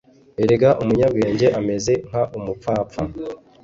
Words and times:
Erega 0.41 0.69
umunyabwenge 0.81 1.47
ameze 1.59 1.93
nk 2.07 2.13
umupfapfa 2.37 3.01